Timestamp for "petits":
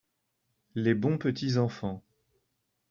1.19-1.59